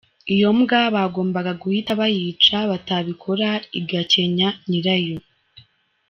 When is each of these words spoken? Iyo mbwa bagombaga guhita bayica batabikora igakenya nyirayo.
Iyo 0.33 0.49
mbwa 0.57 0.81
bagombaga 0.95 1.51
guhita 1.61 1.91
bayica 1.99 2.57
batabikora 2.71 3.49
igakenya 3.79 4.49
nyirayo. 4.69 5.19